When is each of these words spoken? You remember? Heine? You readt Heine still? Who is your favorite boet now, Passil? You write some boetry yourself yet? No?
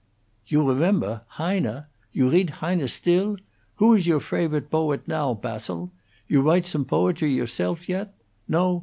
You 0.47 0.67
remember? 0.67 1.21
Heine? 1.27 1.85
You 2.11 2.31
readt 2.31 2.49
Heine 2.49 2.87
still? 2.87 3.37
Who 3.75 3.93
is 3.93 4.07
your 4.07 4.19
favorite 4.19 4.71
boet 4.71 5.07
now, 5.07 5.35
Passil? 5.35 5.91
You 6.27 6.41
write 6.41 6.65
some 6.65 6.85
boetry 6.85 7.31
yourself 7.31 7.87
yet? 7.87 8.11
No? 8.47 8.79